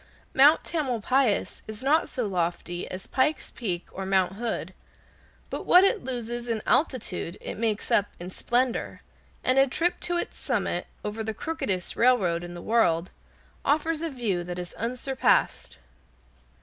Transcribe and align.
Mount 0.33 0.63
Tamalpais 0.63 1.61
is 1.67 1.83
not 1.83 2.09
so 2.09 2.25
lofty 2.25 2.87
as 2.89 3.05
Pike's 3.05 3.51
Peak, 3.51 3.85
or 3.91 4.03
Mount 4.03 4.33
Hood, 4.33 4.73
but 5.51 5.67
what 5.67 5.83
it 5.83 6.03
loses 6.03 6.47
in 6.47 6.63
altitude 6.65 7.37
it 7.39 7.53
makes 7.55 7.91
up 7.91 8.07
in 8.19 8.31
splendor, 8.31 9.01
and 9.43 9.59
a 9.59 9.67
trip 9.67 9.99
to 9.99 10.17
its 10.17 10.39
summit, 10.39 10.87
over 11.05 11.23
the 11.23 11.35
crookedest 11.35 11.95
railroad 11.95 12.43
in 12.43 12.55
the 12.55 12.63
world, 12.63 13.11
offers 13.63 14.01
a 14.01 14.09
view 14.09 14.43
that 14.43 14.57
is 14.57 14.73
unsurpassed. 14.73 15.77